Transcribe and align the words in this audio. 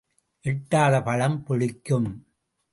எட்டாத 0.45 1.01
பழம் 1.01 1.37
புளிக்கும். 1.45 2.09